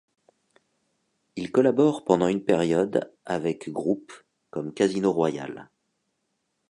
[1.35, 4.11] Il collabore pendant une période avec groupes
[4.49, 5.69] comme Casino Royale.